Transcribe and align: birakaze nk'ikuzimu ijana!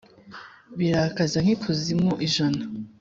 birakaze 0.77 1.37
nk'ikuzimu 1.43 2.11
ijana! 2.27 2.63